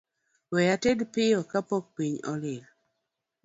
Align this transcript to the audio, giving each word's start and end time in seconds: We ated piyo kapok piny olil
We 0.51 0.61
ated 0.73 0.99
piyo 1.13 1.39
kapok 1.51 1.85
piny 1.95 2.15
olil 2.31 2.63